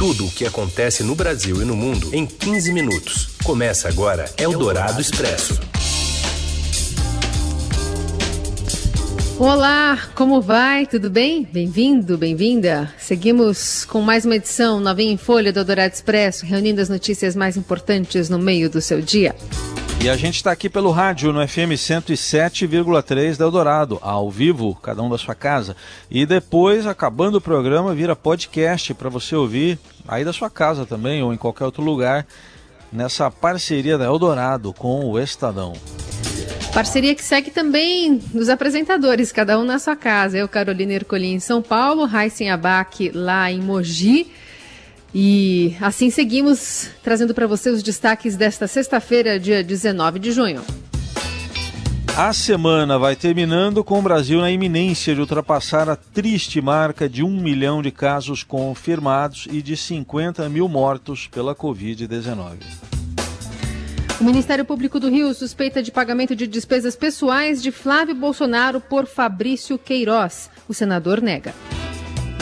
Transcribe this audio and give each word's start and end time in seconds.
Tudo 0.00 0.24
o 0.24 0.30
que 0.30 0.46
acontece 0.46 1.04
no 1.04 1.14
Brasil 1.14 1.60
e 1.60 1.64
no 1.66 1.76
mundo 1.76 2.08
em 2.14 2.24
15 2.24 2.72
minutos. 2.72 3.36
Começa 3.44 3.86
agora 3.86 4.24
Eldorado 4.38 4.98
Expresso. 4.98 5.60
Olá, 9.38 9.98
como 10.14 10.40
vai? 10.40 10.86
Tudo 10.86 11.10
bem? 11.10 11.46
Bem-vindo, 11.52 12.16
bem-vinda. 12.16 12.90
Seguimos 12.96 13.84
com 13.84 14.00
mais 14.00 14.24
uma 14.24 14.36
edição 14.36 14.80
novinha 14.80 15.12
em 15.12 15.18
folha 15.18 15.52
do 15.52 15.60
Eldorado 15.60 15.92
Expresso, 15.92 16.46
reunindo 16.46 16.80
as 16.80 16.88
notícias 16.88 17.36
mais 17.36 17.58
importantes 17.58 18.30
no 18.30 18.38
meio 18.38 18.70
do 18.70 18.80
seu 18.80 19.02
dia. 19.02 19.36
E 20.02 20.08
a 20.08 20.16
gente 20.16 20.36
está 20.36 20.50
aqui 20.50 20.70
pelo 20.70 20.90
rádio 20.90 21.30
no 21.30 21.46
FM 21.46 21.76
107,3 21.76 23.36
da 23.36 23.44
Eldorado, 23.44 23.98
ao 24.00 24.30
vivo, 24.30 24.74
cada 24.82 25.02
um 25.02 25.10
da 25.10 25.18
sua 25.18 25.34
casa. 25.34 25.76
E 26.10 26.24
depois, 26.24 26.86
acabando 26.86 27.34
o 27.34 27.40
programa, 27.40 27.94
vira 27.94 28.16
podcast 28.16 28.94
para 28.94 29.10
você 29.10 29.36
ouvir 29.36 29.78
aí 30.08 30.24
da 30.24 30.32
sua 30.32 30.48
casa 30.48 30.86
também 30.86 31.22
ou 31.22 31.34
em 31.34 31.36
qualquer 31.36 31.66
outro 31.66 31.82
lugar, 31.82 32.26
nessa 32.90 33.30
parceria 33.30 33.98
da 33.98 34.06
Eldorado 34.06 34.72
com 34.72 35.04
o 35.04 35.18
Estadão. 35.18 35.74
Parceria 36.72 37.14
que 37.14 37.22
segue 37.22 37.50
também 37.50 38.22
nos 38.32 38.48
apresentadores, 38.48 39.30
cada 39.30 39.58
um 39.58 39.64
na 39.64 39.78
sua 39.78 39.96
casa. 39.96 40.38
Eu, 40.38 40.48
Carolina 40.48 40.94
Ercolim, 40.94 41.34
em 41.34 41.40
São 41.40 41.60
Paulo, 41.60 42.06
Raíssen 42.06 42.50
Abac 42.50 43.10
lá 43.12 43.52
em 43.52 43.60
Mogi. 43.60 44.32
E 45.14 45.76
assim 45.80 46.10
seguimos 46.10 46.88
trazendo 47.02 47.34
para 47.34 47.46
você 47.46 47.70
os 47.70 47.82
destaques 47.82 48.36
desta 48.36 48.66
sexta-feira, 48.66 49.40
dia 49.40 49.62
19 49.62 50.18
de 50.18 50.32
junho. 50.32 50.62
A 52.16 52.32
semana 52.32 52.98
vai 52.98 53.16
terminando 53.16 53.82
com 53.82 53.98
o 53.98 54.02
Brasil 54.02 54.40
na 54.40 54.50
iminência 54.50 55.14
de 55.14 55.20
ultrapassar 55.20 55.88
a 55.88 55.96
triste 55.96 56.60
marca 56.60 57.08
de 57.08 57.22
um 57.24 57.40
milhão 57.40 57.80
de 57.80 57.90
casos 57.90 58.42
confirmados 58.42 59.48
e 59.50 59.62
de 59.62 59.76
50 59.76 60.48
mil 60.48 60.68
mortos 60.68 61.26
pela 61.28 61.54
Covid-19. 61.54 62.58
O 64.20 64.24
Ministério 64.24 64.66
Público 64.66 65.00
do 65.00 65.08
Rio 65.08 65.32
suspeita 65.32 65.82
de 65.82 65.90
pagamento 65.90 66.36
de 66.36 66.46
despesas 66.46 66.94
pessoais 66.94 67.62
de 67.62 67.72
Flávio 67.72 68.14
Bolsonaro 68.14 68.78
por 68.80 69.06
Fabrício 69.06 69.78
Queiroz. 69.78 70.50
O 70.68 70.74
senador 70.74 71.22
nega. 71.22 71.54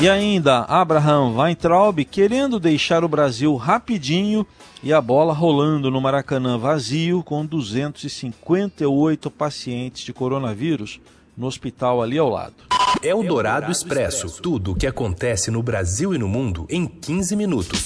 E 0.00 0.08
ainda 0.08 0.60
Abraham 0.60 1.34
Weintraub 1.36 2.04
querendo 2.04 2.60
deixar 2.60 3.02
o 3.02 3.08
Brasil 3.08 3.56
rapidinho 3.56 4.46
e 4.80 4.92
a 4.92 5.00
bola 5.00 5.32
rolando 5.32 5.90
no 5.90 6.00
Maracanã 6.00 6.56
vazio 6.56 7.20
com 7.24 7.44
258 7.44 9.28
pacientes 9.28 10.04
de 10.04 10.12
coronavírus 10.12 11.00
no 11.36 11.48
hospital 11.48 12.00
ali 12.00 12.16
ao 12.16 12.28
lado. 12.28 12.54
É 13.02 13.12
o 13.12 13.24
Dourado 13.24 13.72
Expresso. 13.72 14.40
Tudo 14.40 14.70
o 14.70 14.76
que 14.76 14.86
acontece 14.86 15.50
no 15.50 15.64
Brasil 15.64 16.14
e 16.14 16.18
no 16.18 16.28
mundo 16.28 16.64
em 16.70 16.86
15 16.86 17.34
minutos. 17.34 17.82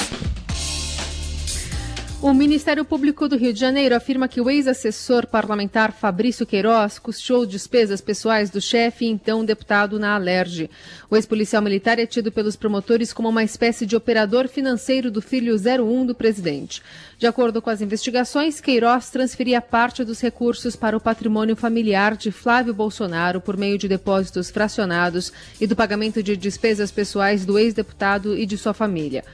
O 2.23 2.33
Ministério 2.33 2.85
Público 2.85 3.29
do 3.29 3.37
Rio 3.37 3.53
de 3.53 3.59
Janeiro 3.59 3.97
afirma 3.97 4.29
que 4.29 4.41
o 4.41 4.49
ex-assessor 4.49 5.27
parlamentar 5.27 5.91
Fabrício 5.91 6.47
Queiroz 6.47 6.97
custeou 6.97 7.45
despesas 7.45 8.01
pessoais 8.01 8.49
do 8.49 8.61
chefe 8.61 9.07
então 9.07 9.45
deputado 9.45 9.99
na 9.99 10.15
Alerj. 10.15 10.71
O 11.11 11.17
ex-policial 11.17 11.61
militar 11.61 11.99
é 11.99 12.07
tido 12.07 12.31
pelos 12.31 12.55
promotores 12.55 13.13
como 13.13 13.29
uma 13.29 13.43
espécie 13.43 13.85
de 13.85 13.97
operador 13.97 14.47
financeiro 14.47 15.11
do 15.11 15.21
filho 15.21 15.57
01 15.57 16.07
do 16.07 16.15
presidente. 16.15 16.81
De 17.19 17.27
acordo 17.27 17.61
com 17.61 17.71
as 17.71 17.81
investigações, 17.81 18.61
Queiroz 18.61 19.11
transferia 19.11 19.61
parte 19.61 20.05
dos 20.05 20.21
recursos 20.21 20.77
para 20.77 20.97
o 20.97 21.01
patrimônio 21.01 21.57
familiar 21.57 22.17
de 22.17 22.31
Flávio 22.31 22.73
Bolsonaro 22.73 23.41
por 23.41 23.57
meio 23.57 23.77
de 23.77 23.89
depósitos 23.89 24.49
fracionados 24.49 25.33
e 25.61 25.67
do 25.67 25.75
pagamento 25.75 26.23
de 26.23 26.37
despesas 26.37 26.93
pessoais 26.93 27.45
do 27.45 27.59
ex-deputado 27.59 28.39
e 28.39 28.47
de 28.47 28.57
sua 28.57 28.73
família. 28.73 29.25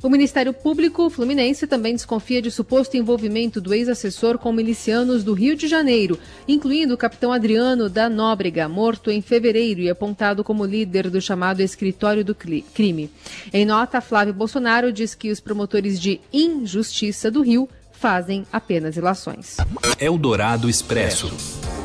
O 0.00 0.08
Ministério 0.08 0.52
Público 0.52 1.10
Fluminense 1.10 1.66
também 1.66 1.92
desconfia 1.92 2.40
de 2.40 2.52
suposto 2.52 2.96
envolvimento 2.96 3.60
do 3.60 3.74
ex-assessor 3.74 4.38
com 4.38 4.52
milicianos 4.52 5.24
do 5.24 5.34
Rio 5.34 5.56
de 5.56 5.66
Janeiro, 5.66 6.16
incluindo 6.46 6.94
o 6.94 6.96
capitão 6.96 7.32
Adriano 7.32 7.88
da 7.88 8.08
Nóbrega, 8.08 8.68
morto 8.68 9.10
em 9.10 9.20
fevereiro 9.20 9.80
e 9.80 9.90
apontado 9.90 10.44
como 10.44 10.64
líder 10.64 11.10
do 11.10 11.20
chamado 11.20 11.60
Escritório 11.60 12.24
do 12.24 12.34
Crime. 12.34 13.10
Em 13.52 13.64
nota, 13.64 14.00
Flávio 14.00 14.32
Bolsonaro 14.32 14.92
diz 14.92 15.16
que 15.16 15.32
os 15.32 15.40
promotores 15.40 16.00
de 16.00 16.20
injustiça 16.32 17.28
do 17.28 17.42
Rio 17.42 17.68
fazem 17.90 18.46
apenas 18.52 18.96
ilações. 18.96 19.56
Eldorado 19.98 20.70
Expresso. 20.70 21.28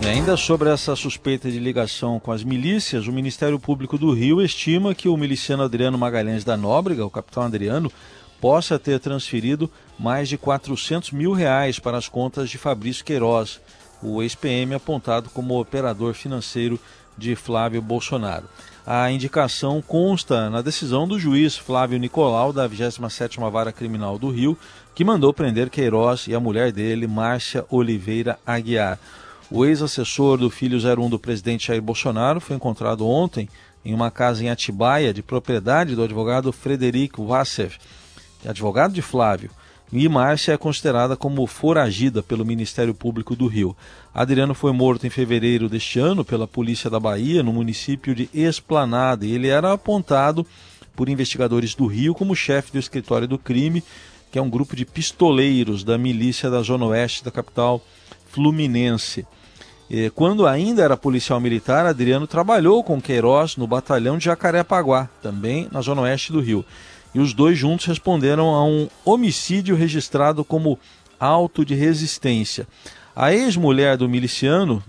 E 0.03 0.05
ainda 0.05 0.35
sobre 0.35 0.69
essa 0.69 0.97
suspeita 0.97 1.49
de 1.49 1.57
ligação 1.59 2.19
com 2.19 2.33
as 2.33 2.43
milícias, 2.43 3.07
o 3.07 3.13
Ministério 3.13 3.57
Público 3.57 3.97
do 3.97 4.11
Rio 4.11 4.41
estima 4.41 4.93
que 4.93 5.07
o 5.07 5.15
miliciano 5.15 5.63
Adriano 5.63 5.97
Magalhães 5.97 6.43
da 6.43 6.57
Nóbrega, 6.57 7.05
o 7.05 7.09
capitão 7.09 7.43
Adriano, 7.43 7.89
possa 8.41 8.77
ter 8.77 8.99
transferido 8.99 9.71
mais 9.97 10.27
de 10.27 10.37
400 10.37 11.11
mil 11.11 11.31
reais 11.31 11.79
para 11.79 11.97
as 11.97 12.09
contas 12.09 12.49
de 12.49 12.57
Fabrício 12.57 13.05
Queiroz, 13.05 13.61
o 14.01 14.21
ex-PM 14.21 14.73
apontado 14.73 15.29
como 15.29 15.57
operador 15.57 16.13
financeiro 16.13 16.77
de 17.17 17.33
Flávio 17.33 17.81
Bolsonaro. 17.81 18.49
A 18.85 19.09
indicação 19.09 19.81
consta 19.81 20.49
na 20.49 20.61
decisão 20.61 21.07
do 21.07 21.17
juiz 21.17 21.55
Flávio 21.55 21.97
Nicolau, 21.97 22.51
da 22.51 22.67
27ª 22.67 23.49
Vara 23.49 23.71
Criminal 23.71 24.19
do 24.19 24.29
Rio, 24.29 24.57
que 24.93 25.05
mandou 25.05 25.33
prender 25.33 25.69
Queiroz 25.69 26.27
e 26.27 26.35
a 26.35 26.41
mulher 26.41 26.73
dele, 26.73 27.07
Márcia 27.07 27.65
Oliveira 27.69 28.37
Aguiar. 28.45 28.99
O 29.55 29.63
ex-assessor 29.63 30.39
do 30.39 30.49
filho 30.49 30.79
01 30.79 31.11
do 31.11 31.19
presidente 31.19 31.67
Jair 31.67 31.79
Bolsonaro 31.79 32.41
foi 32.41 32.55
encontrado 32.55 33.07
ontem 33.07 33.47
em 33.85 33.93
uma 33.93 34.09
casa 34.09 34.43
em 34.43 34.49
Atibaia, 34.49 35.13
de 35.13 35.21
propriedade 35.21 35.95
do 35.95 36.01
advogado 36.01 36.51
Frederico 36.51 37.23
Vassev, 37.27 37.75
advogado 38.43 38.93
de 38.93 39.03
Flávio. 39.03 39.51
E 39.91 40.09
Márcia 40.09 40.53
é 40.53 40.57
considerada 40.57 41.15
como 41.15 41.45
foragida 41.45 42.23
pelo 42.23 42.43
Ministério 42.43 42.95
Público 42.95 43.35
do 43.35 43.45
Rio. 43.45 43.77
Adriano 44.11 44.55
foi 44.55 44.71
morto 44.71 45.05
em 45.05 45.11
fevereiro 45.11 45.69
deste 45.69 45.99
ano 45.99 46.25
pela 46.25 46.47
Polícia 46.47 46.89
da 46.89 46.99
Bahia, 46.99 47.43
no 47.43 47.53
município 47.53 48.15
de 48.15 48.27
Esplanada, 48.33 49.23
e 49.23 49.33
ele 49.33 49.49
era 49.49 49.71
apontado 49.71 50.47
por 50.95 51.07
investigadores 51.09 51.75
do 51.75 51.85
Rio 51.85 52.15
como 52.15 52.35
chefe 52.35 52.71
do 52.71 52.79
escritório 52.79 53.27
do 53.27 53.37
crime, 53.37 53.83
que 54.31 54.39
é 54.39 54.41
um 54.41 54.49
grupo 54.49 54.75
de 54.75 54.83
pistoleiros 54.83 55.83
da 55.83 55.95
milícia 55.95 56.49
da 56.49 56.63
Zona 56.63 56.85
Oeste 56.85 57.23
da 57.23 57.29
capital 57.29 57.79
fluminense. 58.31 59.27
Quando 60.15 60.47
ainda 60.47 60.81
era 60.81 60.97
policial 60.97 61.39
militar, 61.39 61.85
Adriano 61.85 62.25
trabalhou 62.25 62.83
com 62.83 63.01
Queiroz 63.01 63.57
no 63.57 63.67
batalhão 63.67 64.17
de 64.17 64.25
Jacarepaguá, 64.25 65.07
também 65.21 65.67
na 65.71 65.81
zona 65.81 66.01
oeste 66.01 66.31
do 66.31 66.39
Rio. 66.39 66.65
E 67.13 67.19
os 67.19 67.31
dois 67.33 67.57
juntos 67.57 67.85
responderam 67.85 68.55
a 68.55 68.65
um 68.65 68.87
homicídio 69.05 69.75
registrado 69.75 70.43
como 70.43 70.79
auto 71.19 71.63
de 71.63 71.75
resistência. 71.75 72.67
A 73.15 73.31
ex-mulher 73.31 73.95
do 73.95 74.09
miliciano, 74.09 74.83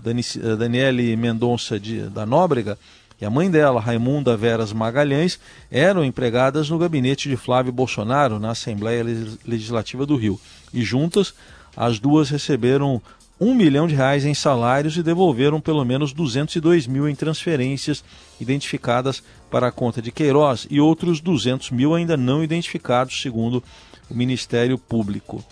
Daniele 0.57 1.15
Mendonça 1.15 1.79
da 2.11 2.25
Nóbrega, 2.25 2.75
e 3.21 3.25
a 3.25 3.29
mãe 3.29 3.49
dela, 3.49 3.79
Raimunda 3.79 4.35
Veras 4.35 4.73
Magalhães, 4.73 5.39
eram 5.71 6.03
empregadas 6.03 6.69
no 6.69 6.79
gabinete 6.79 7.29
de 7.29 7.37
Flávio 7.37 7.71
Bolsonaro, 7.71 8.39
na 8.39 8.49
Assembleia 8.49 9.05
Legislativa 9.45 10.05
do 10.05 10.15
Rio. 10.15 10.41
E 10.73 10.81
juntas, 10.83 11.33
as 11.77 11.99
duas 11.99 12.29
receberam 12.29 13.01
um 13.39 13.53
milhão 13.53 13.87
de 13.87 13.95
reais 13.95 14.25
em 14.25 14.33
salários 14.33 14.95
e 14.97 15.03
devolveram 15.03 15.59
pelo 15.59 15.83
menos 15.83 16.13
202 16.13 16.87
mil 16.87 17.07
em 17.07 17.15
transferências 17.15 18.03
identificadas 18.39 19.21
para 19.51 19.67
a 19.67 19.71
conta 19.71 20.01
de 20.01 20.11
Queiroz 20.11 20.65
e 20.69 20.79
outros 20.79 21.19
200 21.19 21.71
mil 21.71 21.93
ainda 21.93 22.15
não 22.15 22.43
identificados, 22.43 23.21
segundo 23.21 23.63
o 24.09 24.13
Ministério 24.13 24.77
Público. 24.77 25.43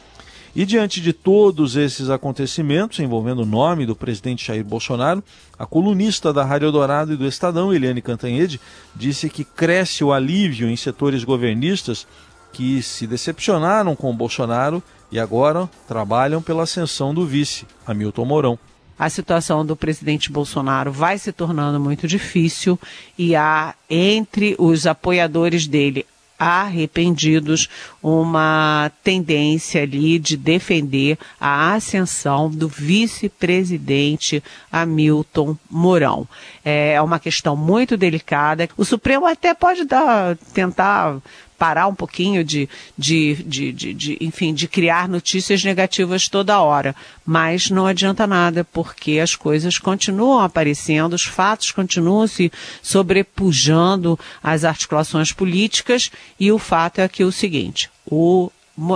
E 0.56 0.66
diante 0.66 1.02
de 1.02 1.12
todos 1.12 1.76
esses 1.76 2.12
acontecimentos 2.12 3.00
envolvendo 3.00 3.42
o 3.42 3.46
nome 3.46 3.88
do 3.88 3.96
presidente 3.96 4.46
Jair 4.46 4.64
Bolsonaro, 4.64 5.24
a 5.58 5.66
colunista 5.66 6.32
da 6.32 6.46
Rádio 6.46 6.72
Dourado 6.72 7.14
e 7.14 7.18
do 7.18 7.26
Estadão, 7.26 7.74
Eliane 7.74 8.04
Cantanhede, 8.04 8.62
disse 8.96 9.32
que 9.32 9.44
cresce 9.44 10.04
o 10.04 10.14
alívio 10.14 10.70
em 10.70 10.76
setores 10.76 11.24
governistas 11.24 12.06
que 12.52 12.84
se 12.84 13.08
decepcionaram 13.08 13.96
com 13.96 14.16
Bolsonaro 14.16 14.82
e 15.14 15.20
agora 15.20 15.70
trabalham 15.88 16.42
pela 16.42 16.64
ascensão 16.64 17.14
do 17.14 17.24
vice, 17.24 17.68
Hamilton 17.86 18.26
Mourão. 18.26 18.60
A 18.98 19.08
situação 19.12 19.64
do 19.64 19.76
presidente 19.76 20.32
Bolsonaro 20.32 20.92
vai 20.92 21.20
se 21.20 21.32
tornando 21.32 21.80
muito 21.80 22.08
difícil 22.08 22.80
e 23.18 23.36
há 23.36 23.76
entre 23.88 24.56
os 24.58 24.88
apoiadores 24.88 25.68
dele 25.68 26.04
arrependidos 26.38 27.70
uma 28.02 28.92
tendência 29.04 29.84
ali 29.84 30.18
de 30.18 30.36
defender 30.36 31.18
a 31.40 31.74
ascensão 31.74 32.50
do 32.50 32.68
vice-presidente 32.68 34.44
Hamilton 34.72 35.56
Mourão. 35.70 36.28
É 36.66 37.00
uma 37.02 37.20
questão 37.20 37.56
muito 37.56 37.96
delicada. 37.96 38.68
O 38.76 38.84
Supremo 38.84 39.28
até 39.28 39.54
pode 39.54 39.86
dar, 39.86 40.36
tentar 40.54 41.18
parar 41.64 41.88
um 41.88 41.96
pouquinho 41.96 42.44
de, 42.44 42.68
de, 42.98 43.36
de, 43.36 43.72
de, 43.72 43.94
de, 43.94 44.18
enfim, 44.20 44.54
de 44.54 44.68
criar 44.68 45.08
notícias 45.08 45.64
negativas 45.64 46.28
toda 46.28 46.60
hora. 46.60 46.94
Mas 47.26 47.70
não 47.70 47.86
adianta 47.86 48.28
nada, 48.28 48.66
porque 48.66 49.18
as 49.18 49.34
coisas 49.34 49.78
continuam 49.78 50.42
aparecendo, 50.42 51.14
os 51.14 51.24
fatos 51.24 51.72
continuam 51.72 52.28
se 52.28 52.52
sobrepujando 52.82 54.20
às 54.44 54.66
articulações 54.66 55.32
políticas, 55.32 56.12
e 56.38 56.52
o 56.52 56.60
fato 56.60 57.00
é 57.00 57.08
que 57.08 57.24
é 57.24 57.26
o 57.26 57.32
seguinte, 57.32 57.90
o 58.06 58.52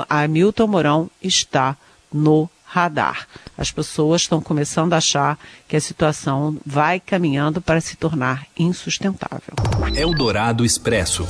Hamilton 0.10 0.68
Mourão 0.68 1.10
está 1.24 1.78
no 2.14 2.50
radar. 2.66 3.30
As 3.58 3.72
pessoas 3.72 4.24
estão 4.24 4.42
começando 4.42 4.92
a 4.92 4.98
achar 4.98 5.40
que 5.70 5.78
a 5.78 5.82
situação 5.82 6.58
vai 6.66 7.00
caminhando 7.00 7.62
para 7.62 7.80
se 7.80 7.96
tornar 7.96 8.46
insustentável. 8.60 9.54
Eldorado 9.96 10.66
Expresso. 10.66 11.26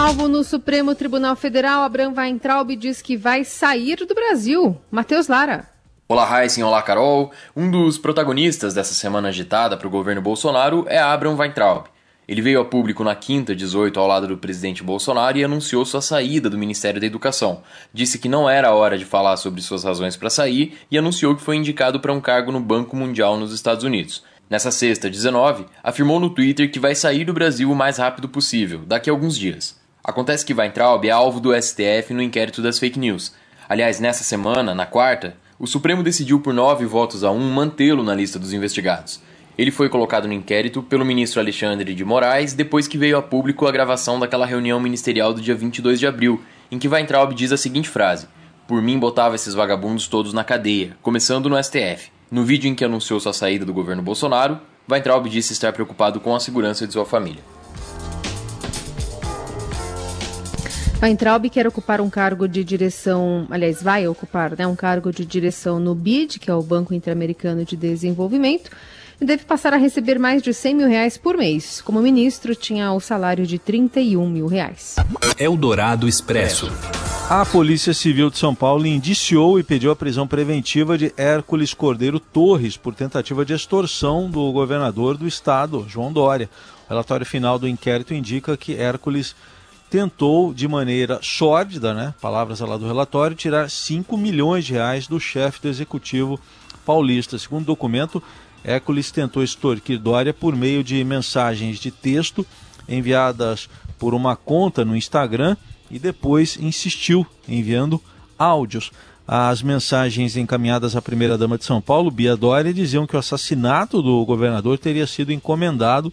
Alvo 0.00 0.28
no 0.28 0.42
Supremo 0.42 0.94
Tribunal 0.94 1.36
Federal, 1.36 1.82
Abraham 1.82 2.14
Weintraub 2.16 2.74
diz 2.74 3.02
que 3.02 3.18
vai 3.18 3.44
sair 3.44 3.96
do 3.96 4.14
Brasil. 4.14 4.80
Matheus 4.90 5.28
Lara. 5.28 5.68
Olá, 6.08 6.42
Heisen. 6.42 6.64
Olá, 6.64 6.80
Carol. 6.80 7.30
Um 7.54 7.70
dos 7.70 7.98
protagonistas 7.98 8.72
dessa 8.72 8.94
semana 8.94 9.28
agitada 9.28 9.76
para 9.76 9.86
o 9.86 9.90
governo 9.90 10.22
Bolsonaro 10.22 10.86
é 10.88 10.98
Abraham 10.98 11.36
Weintraub. 11.36 11.84
Ele 12.26 12.40
veio 12.40 12.62
a 12.62 12.64
público 12.64 13.04
na 13.04 13.14
quinta 13.14 13.54
18 13.54 14.00
ao 14.00 14.06
lado 14.06 14.26
do 14.26 14.38
presidente 14.38 14.82
Bolsonaro 14.82 15.36
e 15.36 15.44
anunciou 15.44 15.84
sua 15.84 16.00
saída 16.00 16.48
do 16.48 16.56
Ministério 16.56 16.98
da 16.98 17.06
Educação. 17.06 17.62
Disse 17.92 18.18
que 18.18 18.28
não 18.28 18.48
era 18.48 18.72
hora 18.72 18.96
de 18.96 19.04
falar 19.04 19.36
sobre 19.36 19.60
suas 19.60 19.84
razões 19.84 20.16
para 20.16 20.30
sair 20.30 20.78
e 20.90 20.96
anunciou 20.96 21.36
que 21.36 21.42
foi 21.42 21.56
indicado 21.56 22.00
para 22.00 22.12
um 22.12 22.22
cargo 22.22 22.50
no 22.50 22.58
Banco 22.58 22.96
Mundial 22.96 23.36
nos 23.36 23.52
Estados 23.52 23.84
Unidos. 23.84 24.24
Nessa 24.48 24.70
sexta, 24.70 25.10
19, 25.10 25.66
afirmou 25.82 26.18
no 26.18 26.30
Twitter 26.30 26.72
que 26.72 26.80
vai 26.80 26.94
sair 26.94 27.26
do 27.26 27.34
Brasil 27.34 27.70
o 27.70 27.76
mais 27.76 27.98
rápido 27.98 28.30
possível, 28.30 28.80
daqui 28.86 29.10
a 29.10 29.12
alguns 29.12 29.36
dias. 29.36 29.78
Acontece 30.02 30.44
que 30.44 30.54
Weintraub 30.54 31.04
é 31.04 31.10
alvo 31.10 31.40
do 31.40 31.54
STF 31.54 32.14
no 32.14 32.22
inquérito 32.22 32.62
das 32.62 32.78
fake 32.78 32.98
news. 32.98 33.34
Aliás, 33.68 34.00
nessa 34.00 34.24
semana, 34.24 34.74
na 34.74 34.86
quarta, 34.86 35.36
o 35.58 35.66
Supremo 35.66 36.02
decidiu 36.02 36.40
por 36.40 36.54
nove 36.54 36.86
votos 36.86 37.22
a 37.22 37.30
um 37.30 37.50
mantê-lo 37.50 38.02
na 38.02 38.14
lista 38.14 38.38
dos 38.38 38.52
investigados. 38.52 39.20
Ele 39.58 39.70
foi 39.70 39.90
colocado 39.90 40.26
no 40.26 40.32
inquérito 40.32 40.82
pelo 40.82 41.04
ministro 41.04 41.38
Alexandre 41.38 41.94
de 41.94 42.02
Moraes 42.02 42.54
depois 42.54 42.88
que 42.88 42.96
veio 42.96 43.18
a 43.18 43.22
público 43.22 43.66
a 43.66 43.70
gravação 43.70 44.18
daquela 44.18 44.46
reunião 44.46 44.80
ministerial 44.80 45.34
do 45.34 45.40
dia 45.42 45.54
22 45.54 46.00
de 46.00 46.06
abril, 46.06 46.42
em 46.70 46.78
que 46.78 46.88
Weintraub 46.88 47.34
diz 47.34 47.52
a 47.52 47.58
seguinte 47.58 47.90
frase: 47.90 48.26
Por 48.66 48.80
mim 48.80 48.98
botava 48.98 49.34
esses 49.34 49.52
vagabundos 49.52 50.08
todos 50.08 50.32
na 50.32 50.42
cadeia, 50.42 50.96
começando 51.02 51.50
no 51.50 51.62
STF. 51.62 52.10
No 52.30 52.42
vídeo 52.42 52.70
em 52.70 52.74
que 52.74 52.84
anunciou 52.84 53.20
sua 53.20 53.34
saída 53.34 53.66
do 53.66 53.74
governo 53.74 54.02
Bolsonaro, 54.02 54.58
Weintraub 54.90 55.28
disse 55.28 55.52
estar 55.52 55.74
preocupado 55.74 56.20
com 56.20 56.34
a 56.34 56.40
segurança 56.40 56.86
de 56.86 56.94
sua 56.94 57.04
família. 57.04 57.59
Weintraub 61.02 61.48
quer 61.48 61.66
ocupar 61.66 61.98
um 62.02 62.10
cargo 62.10 62.46
de 62.46 62.62
direção, 62.62 63.46
aliás, 63.50 63.82
vai 63.82 64.06
ocupar 64.06 64.54
né, 64.54 64.66
um 64.66 64.76
cargo 64.76 65.10
de 65.10 65.24
direção 65.24 65.80
no 65.80 65.94
BID, 65.94 66.38
que 66.38 66.50
é 66.50 66.54
o 66.54 66.62
Banco 66.62 66.92
Interamericano 66.92 67.64
de 67.64 67.74
Desenvolvimento, 67.74 68.70
e 69.18 69.24
deve 69.24 69.44
passar 69.44 69.72
a 69.72 69.78
receber 69.78 70.18
mais 70.18 70.42
de 70.42 70.52
100 70.52 70.74
mil 70.74 70.88
reais 70.88 71.16
por 71.16 71.38
mês. 71.38 71.80
Como 71.80 72.02
ministro, 72.02 72.54
tinha 72.54 72.92
o 72.92 73.00
salário 73.00 73.46
de 73.46 73.58
31 73.58 74.28
mil 74.28 74.46
reais. 74.46 74.96
Eldorado 75.38 76.06
Expresso. 76.06 76.70
A 77.30 77.46
Polícia 77.46 77.94
Civil 77.94 78.28
de 78.28 78.36
São 78.36 78.54
Paulo 78.54 78.86
indiciou 78.86 79.58
e 79.58 79.62
pediu 79.62 79.90
a 79.90 79.96
prisão 79.96 80.26
preventiva 80.26 80.98
de 80.98 81.14
Hércules 81.16 81.72
Cordeiro 81.72 82.20
Torres 82.20 82.76
por 82.76 82.94
tentativa 82.94 83.42
de 83.42 83.54
extorsão 83.54 84.28
do 84.28 84.52
governador 84.52 85.16
do 85.16 85.26
estado, 85.26 85.86
João 85.88 86.12
Dória. 86.12 86.50
O 86.86 86.90
relatório 86.90 87.24
final 87.24 87.58
do 87.58 87.68
inquérito 87.68 88.12
indica 88.12 88.54
que 88.56 88.74
Hércules 88.74 89.34
tentou, 89.90 90.54
de 90.54 90.68
maneira 90.68 91.18
sórdida, 91.20 91.92
né, 91.92 92.14
palavras 92.20 92.60
lá 92.60 92.76
do 92.76 92.86
relatório, 92.86 93.36
tirar 93.36 93.68
5 93.68 94.16
milhões 94.16 94.64
de 94.64 94.74
reais 94.74 95.08
do 95.08 95.18
chefe 95.18 95.60
do 95.60 95.68
executivo 95.68 96.38
paulista. 96.86 97.36
Segundo 97.36 97.64
o 97.64 97.66
documento, 97.66 98.22
Hércules 98.62 99.10
tentou 99.10 99.42
extorquir 99.42 99.98
Dória 99.98 100.32
por 100.32 100.54
meio 100.54 100.84
de 100.84 101.02
mensagens 101.02 101.80
de 101.80 101.90
texto 101.90 102.46
enviadas 102.88 103.68
por 103.98 104.14
uma 104.14 104.36
conta 104.36 104.84
no 104.84 104.96
Instagram 104.96 105.56
e 105.90 105.98
depois 105.98 106.56
insistiu 106.56 107.26
enviando 107.48 108.00
áudios. 108.38 108.92
As 109.26 109.62
mensagens 109.62 110.36
encaminhadas 110.36 110.96
à 110.96 111.02
primeira-dama 111.02 111.58
de 111.58 111.64
São 111.64 111.80
Paulo, 111.80 112.10
Bia 112.10 112.36
Dória, 112.36 112.74
diziam 112.74 113.06
que 113.06 113.14
o 113.14 113.18
assassinato 113.18 114.02
do 114.02 114.24
governador 114.24 114.78
teria 114.78 115.06
sido 115.06 115.32
encomendado 115.32 116.12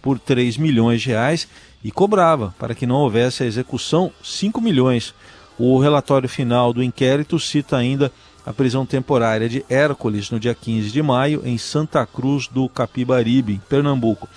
por 0.00 0.18
3 0.18 0.56
milhões 0.56 1.02
de 1.02 1.08
reais 1.08 1.48
e 1.82 1.90
cobrava, 1.90 2.54
para 2.58 2.74
que 2.74 2.86
não 2.86 2.96
houvesse 2.96 3.42
a 3.42 3.46
execução, 3.46 4.12
5 4.22 4.60
milhões. 4.60 5.14
O 5.58 5.78
relatório 5.78 6.28
final 6.28 6.72
do 6.72 6.82
inquérito 6.82 7.38
cita 7.38 7.76
ainda 7.76 8.10
a 8.44 8.52
prisão 8.52 8.86
temporária 8.86 9.48
de 9.48 9.64
Hércules 9.68 10.30
no 10.30 10.40
dia 10.40 10.54
15 10.54 10.90
de 10.90 11.02
maio 11.02 11.42
em 11.44 11.58
Santa 11.58 12.04
Cruz 12.06 12.48
do 12.48 12.68
Capibaribe, 12.68 13.60
Pernambuco. 13.68 14.28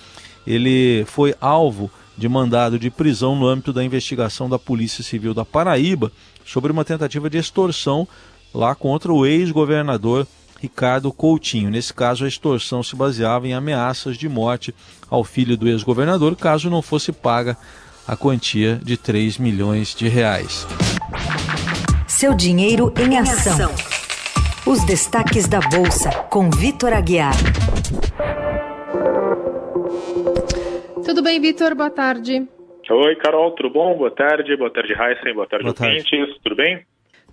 Ele 0.46 1.04
foi 1.06 1.34
alvo 1.40 1.90
de 2.16 2.28
mandado 2.28 2.78
de 2.78 2.90
prisão 2.90 3.34
no 3.34 3.46
âmbito 3.46 3.72
da 3.72 3.82
investigação 3.82 4.48
da 4.48 4.58
Polícia 4.58 5.02
Civil 5.02 5.34
da 5.34 5.44
Paraíba 5.44 6.12
sobre 6.44 6.70
uma 6.70 6.84
tentativa 6.84 7.28
de 7.28 7.38
extorsão 7.38 8.06
lá 8.52 8.74
contra 8.74 9.12
o 9.12 9.26
ex-governador 9.26 10.26
Ricardo 10.64 11.12
Coutinho. 11.12 11.70
Nesse 11.70 11.92
caso, 11.92 12.24
a 12.24 12.28
extorsão 12.28 12.82
se 12.82 12.96
baseava 12.96 13.46
em 13.46 13.52
ameaças 13.52 14.16
de 14.16 14.28
morte 14.30 14.74
ao 15.10 15.22
filho 15.22 15.58
do 15.58 15.68
ex-governador 15.68 16.34
caso 16.34 16.70
não 16.70 16.80
fosse 16.80 17.12
paga 17.12 17.54
a 18.08 18.16
quantia 18.16 18.80
de 18.82 18.96
3 18.96 19.36
milhões 19.36 19.94
de 19.94 20.08
reais. 20.08 20.66
Seu 22.08 22.34
dinheiro 22.34 22.92
em 22.98 23.18
ação. 23.18 23.70
Os 24.66 24.82
destaques 24.86 25.46
da 25.46 25.60
Bolsa, 25.60 26.08
com 26.30 26.48
Vitor 26.50 26.94
Aguiar. 26.94 27.34
Tudo 31.04 31.22
bem, 31.22 31.38
Vitor? 31.42 31.74
Boa 31.74 31.90
tarde. 31.90 32.48
Oi, 32.90 33.16
Carol, 33.16 33.50
tudo 33.52 33.68
bom? 33.70 33.96
Boa 33.98 34.10
tarde, 34.10 34.56
boa 34.56 34.70
tarde, 34.70 34.94
Heisen, 34.94 35.34
boa 35.34 35.46
tarde, 35.46 35.64
boa 35.64 35.76
ouvintes, 35.78 36.10
tarde. 36.10 36.40
tudo 36.42 36.56
bem? 36.56 36.80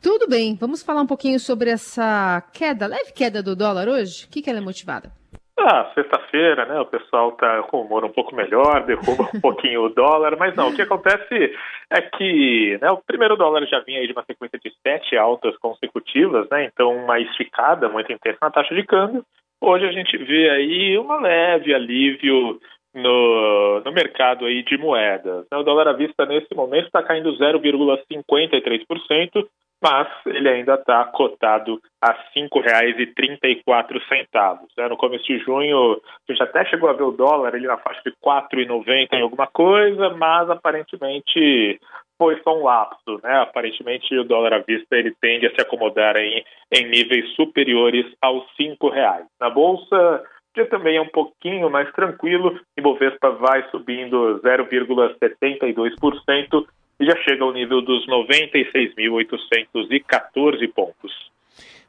Tudo 0.02 0.28
bem, 0.28 0.58
vamos 0.60 0.82
falar 0.82 1.02
um 1.02 1.08
pouquinho 1.08 1.40
sobre 1.40 1.70
essa 1.70 2.42
queda, 2.52 2.88
leve 2.88 3.14
queda 3.14 3.44
do 3.44 3.56
dólar 3.56 3.88
hoje? 3.88 4.26
O 4.26 4.30
que, 4.32 4.42
que 4.42 4.50
ela 4.50 4.58
é 4.58 4.62
motivada? 4.62 5.12
Ah, 5.60 5.92
sexta-feira, 5.94 6.66
né? 6.66 6.80
O 6.80 6.88
pessoal 6.88 7.34
tá 7.34 7.62
com 7.64 7.78
o 7.78 7.82
humor 7.86 8.04
um 8.04 8.12
pouco 8.12 8.36
melhor, 8.36 8.82
derruba 8.88 9.30
um 9.32 9.40
pouquinho 9.40 9.84
o 9.84 9.90
dólar, 9.90 10.36
mas 10.40 10.56
não, 10.56 10.70
o 10.70 10.76
que 10.76 10.82
acontece 10.82 11.56
é 11.92 12.02
que 12.02 12.80
né, 12.82 12.90
o 12.90 12.98
primeiro 12.98 13.36
dólar 13.36 13.64
já 13.68 13.80
vinha 13.82 14.00
aí 14.00 14.08
de 14.08 14.14
uma 14.14 14.26
sequência 14.26 14.58
de 14.58 14.74
sete 14.82 15.16
altas 15.16 15.56
consecutivas, 15.58 16.50
né? 16.50 16.66
Então 16.66 16.96
uma 16.96 17.20
esticada 17.20 17.88
muito 17.88 18.12
intensa 18.12 18.40
na 18.42 18.50
taxa 18.50 18.74
de 18.74 18.84
câmbio. 18.84 19.24
Hoje 19.62 19.86
a 19.86 19.92
gente 19.92 20.18
vê 20.18 20.50
aí 20.50 20.98
uma 20.98 21.22
leve 21.22 21.76
alívio 21.76 22.60
no, 22.94 23.82
no 23.82 23.92
mercado 23.92 24.46
aí 24.46 24.64
de 24.64 24.78
moedas. 24.78 25.46
O 25.52 25.64
dólar 25.64 25.90
à 25.90 25.94
vista 25.94 26.26
nesse 26.26 26.54
momento 26.54 26.86
está 26.86 27.02
caindo 27.04 27.36
0,53%, 27.38 29.48
mas 29.82 30.08
ele 30.28 30.48
ainda 30.48 30.76
está 30.76 31.04
cotado 31.06 31.82
a 32.02 32.12
R$ 32.12 32.20
5,34. 32.36 34.60
Né? 34.78 34.88
No 34.88 34.98
começo 34.98 35.26
de 35.26 35.40
junho, 35.40 35.94
a 35.94 36.00
gente 36.32 36.44
até 36.44 36.64
chegou 36.66 36.88
a 36.90 36.94
ver 36.94 37.02
o 37.04 37.12
dólar 37.12 37.56
ele 37.56 37.66
na 37.66 37.78
faixa 37.78 38.02
de 38.06 38.12
R$ 38.12 38.18
4,90 38.24 39.08
em 39.14 39.22
alguma 39.22 39.48
coisa, 39.48 40.12
mas 40.12 40.48
aparentemente 40.50 41.80
foi 42.18 42.40
só 42.44 42.56
um 42.56 42.64
lapso. 42.64 43.20
Né? 43.24 43.42
Aparentemente 43.42 44.16
o 44.16 44.24
dólar 44.24 44.54
à 44.54 44.60
vista 44.60 44.96
ele 44.96 45.16
tende 45.20 45.48
a 45.48 45.56
se 45.56 45.62
acomodar 45.62 46.16
em, 46.18 46.46
em 46.72 46.88
níveis 46.88 47.34
superiores 47.36 48.06
aos 48.22 48.46
R$ 48.60 48.78
reais. 48.92 49.26
Na 49.40 49.50
Bolsa, 49.50 50.24
dia 50.54 50.66
também 50.68 50.98
é 50.98 51.02
um 51.02 51.10
pouquinho 51.10 51.70
mais 51.70 51.92
tranquilo, 51.94 52.60
Ibovespa 52.78 53.32
vai 53.32 53.68
subindo 53.70 54.40
0,72%, 54.44 56.66
e 57.00 57.06
já 57.06 57.16
chega 57.24 57.44
ao 57.44 57.52
nível 57.52 57.82
dos 57.82 58.08
96.814 58.08 60.72
pontos. 60.74 61.32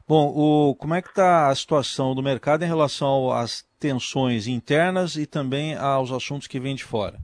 Bom, 0.07 0.33
o, 0.35 0.75
como 0.75 0.95
é 0.95 1.01
que 1.01 1.09
está 1.09 1.47
a 1.47 1.55
situação 1.55 2.15
do 2.15 2.23
mercado 2.23 2.63
em 2.63 2.67
relação 2.67 3.31
às 3.31 3.63
tensões 3.79 4.47
internas 4.47 5.15
e 5.15 5.25
também 5.25 5.77
aos 5.77 6.11
assuntos 6.11 6.45
que 6.47 6.59
vêm 6.59 6.75
de 6.75 6.83
fora? 6.83 7.15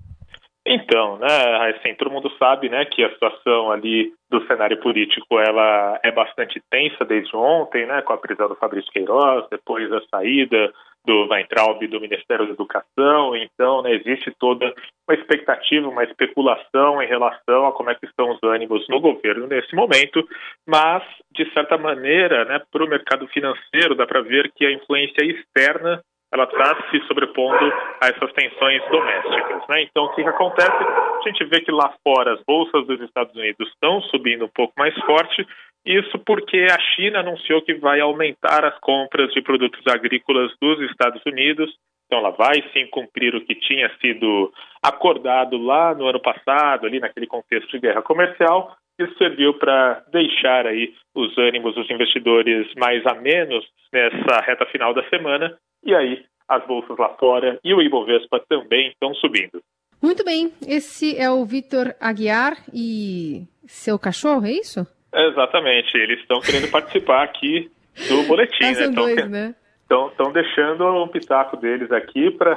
Então, 0.65 1.17
né, 1.17 1.74
assim, 1.74 1.93
todo 1.96 2.12
mundo 2.12 2.31
sabe, 2.38 2.69
né, 2.69 2.86
que 2.86 3.03
a 3.03 3.12
situação 3.12 3.72
ali 3.72 4.13
do 4.29 4.46
cenário 4.46 4.79
político 4.79 5.39
ela 5.39 6.00
é 6.03 6.12
bastante 6.12 6.62
tensa 6.69 7.03
desde 7.03 7.36
ontem, 7.36 7.88
né, 7.88 8.03
com 8.03 8.13
a 8.13 8.17
prisão 8.17 8.48
do 8.48 8.55
Fabrício 8.55 8.91
Queiroz, 8.91 9.48
depois 9.50 9.91
a 9.91 10.00
saída 10.12 10.72
do 11.06 11.27
Weintraub 11.29 11.86
do 11.88 12.01
Ministério 12.01 12.46
da 12.46 12.53
Educação, 12.53 13.36
então 13.36 13.82
né, 13.82 13.94
existe 13.94 14.32
toda 14.38 14.74
uma 15.08 15.15
expectativa, 15.15 15.88
uma 15.88 16.03
especulação 16.03 17.01
em 17.01 17.08
relação 17.08 17.68
a 17.68 17.72
como 17.72 17.89
é 17.89 17.96
que 17.96 18.06
estão 18.06 18.32
os 18.32 18.39
ânimos 18.44 18.88
no 18.89 19.00
governo 19.00 19.48
nesse 19.48 19.75
momento, 19.75 20.27
mas 20.68 21.03
de 21.32 21.51
certa 21.53 21.77
maneira, 21.77 22.46
né, 22.46 22.62
para 22.72 22.84
o 22.84 22.89
mercado 22.89 23.27
financeiro 23.27 23.96
dá 23.96 24.06
para 24.06 24.22
ver 24.22 24.51
que 24.56 24.65
a 24.65 24.72
influência 24.72 25.24
externa 25.24 26.01
ela 26.32 26.44
está 26.44 26.89
se 26.89 27.00
sobrepondo 27.08 27.74
a 28.01 28.08
essas 28.08 28.32
tensões 28.34 28.84
domésticas. 28.89 29.68
Né? 29.68 29.82
Então, 29.84 30.06
o 30.06 30.10
que, 30.13 30.22
que 30.22 30.29
acontece? 30.29 30.72
A 30.72 31.22
gente 31.27 31.44
vê 31.46 31.60
que 31.62 31.72
lá 31.72 31.91
fora 32.03 32.34
as 32.34 32.44
bolsas 32.46 32.86
dos 32.86 33.01
Estados 33.01 33.36
Unidos 33.36 33.68
estão 33.70 34.00
subindo 34.03 34.46
um 34.46 34.50
pouco 34.50 34.74
mais 34.77 34.94
forte, 35.06 35.46
isso 35.86 36.19
porque 36.19 36.67
a 36.69 36.79
China 36.95 37.19
anunciou 37.19 37.62
que 37.62 37.74
vai 37.75 38.00
aumentar 38.00 38.65
as 38.65 38.77
compras 38.79 39.31
de 39.33 39.41
produtos 39.41 39.81
agrícolas 39.88 40.51
dos 40.62 40.79
Estados 40.91 41.21
Unidos. 41.25 41.74
Então, 42.05 42.19
ela 42.19 42.31
vai 42.31 42.55
sim 42.74 42.88
cumprir 42.88 43.36
o 43.36 43.45
que 43.45 43.55
tinha 43.55 43.89
sido 44.01 44.51
acordado 44.83 45.57
lá 45.57 45.93
no 45.93 46.07
ano 46.07 46.19
passado, 46.19 46.86
ali 46.86 47.00
naquele 47.00 47.27
contexto 47.27 47.69
de 47.71 47.79
guerra 47.79 48.01
comercial. 48.01 48.75
Isso 49.00 49.17
serviu 49.17 49.53
para 49.53 50.03
deixar 50.12 50.67
aí 50.67 50.93
os 51.15 51.38
ânimos 51.38 51.74
dos 51.75 51.89
investidores 51.89 52.67
mais 52.75 53.05
a 53.05 53.13
menos 53.15 53.65
nessa 53.93 54.41
reta 54.41 54.65
final 54.65 54.93
da 54.93 55.07
semana 55.09 55.57
e 55.83 55.95
aí 55.95 56.25
as 56.48 56.65
bolsas 56.65 56.98
lá 56.98 57.09
fora 57.17 57.59
e 57.63 57.74
o 57.74 57.81
Ibovespa 57.81 58.43
também 58.50 58.89
estão 58.89 59.13
subindo. 59.13 59.62
Muito 60.01 60.24
bem, 60.24 60.51
esse 60.67 61.17
é 61.17 61.29
o 61.29 61.45
Vitor 61.45 61.93
Aguiar 62.00 62.57
e 62.74 63.43
seu 63.67 64.00
cachorro, 64.00 64.45
é 64.45 64.51
isso? 64.51 64.86
Exatamente, 65.13 65.98
eles 65.98 66.20
estão 66.20 66.39
querendo 66.39 66.70
participar 66.70 67.24
aqui 67.24 67.72
do 68.08 68.24
boletim, 68.24 68.63
né? 68.63 68.74
São 68.75 68.92
dois, 68.92 69.30
né? 69.30 69.56
Estão 69.82 70.32
deixando 70.32 70.86
um 71.04 71.08
pitaco 71.08 71.58
deles 71.58 71.92
aqui 71.92 72.30
para 72.30 72.56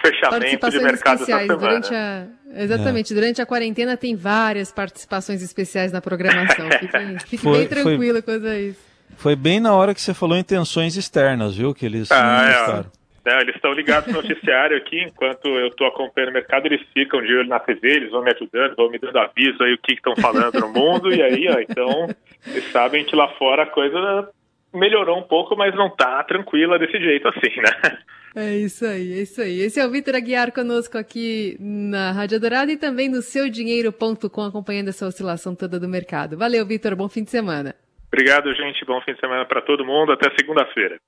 fechamento 0.00 0.70
de 0.70 0.78
mercado 0.78 1.20
especiais 1.20 1.48
durante 1.48 1.94
a 1.94 2.26
Exatamente, 2.54 3.12
é. 3.12 3.14
durante 3.14 3.42
a 3.42 3.46
quarentena 3.46 3.96
tem 3.96 4.14
várias 4.14 4.72
participações 4.72 5.42
especiais 5.42 5.92
na 5.92 6.00
programação. 6.00 6.68
Fique, 6.80 7.18
fique 7.26 7.38
foi, 7.38 7.58
bem 7.58 7.68
tranquilo 7.68 8.12
foi... 8.12 8.22
quanto 8.22 8.46
a 8.46 8.58
isso. 8.58 8.78
Foi 9.16 9.36
bem 9.36 9.60
na 9.60 9.74
hora 9.74 9.94
que 9.94 10.00
você 10.00 10.14
falou 10.14 10.36
intenções 10.36 10.96
externas, 10.96 11.56
viu? 11.56 11.74
Que 11.74 11.86
eles 11.86 12.10
ah, 12.10 12.84
é, 12.84 12.84
é, 13.26 13.40
eles 13.40 13.54
estão 13.56 13.72
ligados 13.72 14.12
no 14.12 14.22
noticiário 14.22 14.76
aqui, 14.76 15.02
enquanto 15.02 15.46
eu 15.46 15.68
estou 15.68 15.86
acompanhando 15.86 16.30
o 16.30 16.34
mercado, 16.34 16.66
eles 16.66 16.80
ficam 16.94 17.20
de 17.20 17.34
olho 17.34 17.48
na 17.48 17.58
TV, 17.58 17.88
eles 17.88 18.10
vão 18.10 18.22
me 18.22 18.30
ajudando, 18.32 18.76
vão 18.76 18.90
me 18.90 18.98
dando 18.98 19.18
aviso 19.18 19.62
aí 19.62 19.74
o 19.74 19.78
que 19.78 19.94
estão 19.94 20.14
falando 20.16 20.60
no 20.60 20.68
mundo, 20.68 21.12
e 21.12 21.22
aí, 21.22 21.48
ó, 21.48 21.58
então, 21.60 22.08
eles 22.46 22.64
sabem 22.70 23.04
que 23.04 23.16
lá 23.16 23.28
fora 23.34 23.64
a 23.64 23.66
coisa 23.66 24.28
melhorou 24.72 25.18
um 25.18 25.22
pouco, 25.22 25.56
mas 25.56 25.74
não 25.74 25.90
tá 25.90 26.22
tranquila 26.24 26.78
desse 26.78 26.98
jeito 26.98 27.28
assim, 27.28 27.56
né? 27.60 27.98
É 28.36 28.54
isso 28.54 28.84
aí, 28.84 29.14
é 29.14 29.22
isso 29.22 29.40
aí. 29.40 29.60
Esse 29.60 29.80
é 29.80 29.86
o 29.86 29.90
Vitor 29.90 30.14
Aguiar 30.14 30.52
conosco 30.52 30.98
aqui 30.98 31.56
na 31.58 32.12
Rádio 32.12 32.38
Dourado 32.38 32.70
e 32.70 32.76
também 32.76 33.08
no 33.08 33.22
seudinheiro.com, 33.22 34.42
acompanhando 34.42 34.88
essa 34.88 35.06
oscilação 35.06 35.54
toda 35.54 35.80
do 35.80 35.88
mercado. 35.88 36.36
Valeu, 36.36 36.66
Vitor, 36.66 36.94
bom 36.94 37.08
fim 37.08 37.24
de 37.24 37.30
semana. 37.30 37.74
Obrigado, 38.12 38.52
gente. 38.54 38.84
Bom 38.84 39.00
fim 39.00 39.14
de 39.14 39.20
semana 39.20 39.46
para 39.46 39.62
todo 39.62 39.86
mundo. 39.86 40.12
Até 40.12 40.30
segunda-feira. 40.38 40.98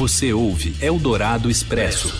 Você 0.00 0.32
ouve 0.32 0.74
Eldorado 0.80 1.50
Expresso. 1.50 2.10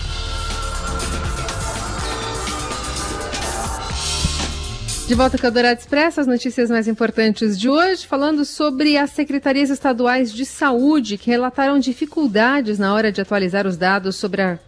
De 5.07 5.15
volta 5.15 5.35
com 5.35 5.45
o 5.45 5.47
Eldorado 5.47 5.79
Expresso, 5.79 6.21
as 6.21 6.27
notícias 6.27 6.69
mais 6.69 6.87
importantes 6.87 7.59
de 7.59 7.67
hoje, 7.67 8.05
falando 8.05 8.45
sobre 8.45 8.99
as 8.99 9.09
secretarias 9.09 9.71
estaduais 9.71 10.31
de 10.31 10.45
saúde 10.45 11.17
que 11.17 11.31
relataram 11.31 11.79
dificuldades 11.79 12.77
na 12.77 12.93
hora 12.93 13.11
de 13.11 13.19
atualizar 13.19 13.65
os 13.65 13.77
dados 13.77 14.15
sobre 14.15 14.43
a 14.43 14.59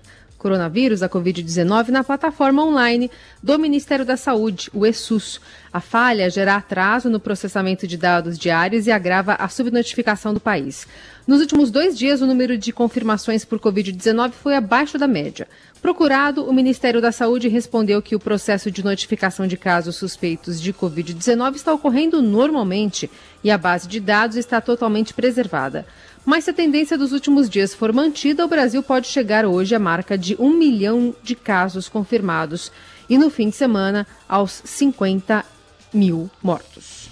coronavírus, 0.44 1.02
a 1.02 1.10
Covid-19, 1.10 1.88
na 1.88 2.04
plataforma 2.04 2.64
online 2.64 3.10
do 3.42 3.58
Ministério 3.58 4.06
da 4.06 4.18
Saúde, 4.18 4.70
o 4.74 4.86
ESUS. 4.86 5.40
A 5.72 5.80
falha 5.80 6.30
gera 6.30 6.56
atraso 6.56 7.10
no 7.10 7.20
processamento 7.20 7.88
de 7.88 7.98
dados 7.98 8.38
diários 8.38 8.86
e 8.86 8.92
agrava 8.92 9.34
a 9.34 9.48
subnotificação 9.48 10.34
do 10.34 10.40
país. 10.40 10.86
Nos 11.26 11.40
últimos 11.40 11.72
dois 11.72 11.98
dias, 11.98 12.22
o 12.22 12.28
número 12.28 12.58
de 12.58 12.74
confirmações 12.74 13.46
por 13.46 13.58
Covid-19 13.58 14.34
foi 14.34 14.56
abaixo 14.56 14.98
da 14.98 15.08
média. 15.08 15.48
Procurado, 15.82 16.46
o 16.46 16.54
Ministério 16.54 17.02
da 17.02 17.12
Saúde 17.12 17.48
respondeu 17.48 18.02
que 18.02 18.16
o 18.16 18.20
processo 18.20 18.70
de 18.70 18.84
notificação 18.84 19.48
de 19.48 19.58
casos 19.58 19.96
suspeitos 19.96 20.62
de 20.62 20.74
Covid-19 20.74 21.56
está 21.56 21.74
ocorrendo 21.74 22.22
normalmente 22.22 23.10
e 23.44 23.50
a 23.50 23.58
base 23.58 23.88
de 23.88 24.00
dados 24.00 24.36
está 24.36 24.60
totalmente 24.60 25.14
preservada. 25.14 25.86
Mas 26.26 26.46
se 26.46 26.52
a 26.52 26.54
tendência 26.54 26.98
dos 26.98 27.12
últimos 27.12 27.50
dias 27.50 27.74
for 27.74 27.92
mantida, 27.92 28.46
o 28.46 28.48
Brasil 28.48 28.82
pode 28.82 29.08
chegar 29.08 29.46
hoje 29.46 29.76
à 29.76 29.80
marca 29.80 30.18
de 30.18 30.36
um 30.40 30.54
milhão 30.54 31.14
de 31.22 31.36
casos 31.36 31.90
confirmados 31.90 32.72
e 33.10 33.18
no 33.18 33.30
fim 33.30 33.50
de 33.50 33.56
semana 33.56 34.08
aos 34.28 34.62
50 34.64 35.46
mil 35.94 36.30
mortos. 36.42 37.10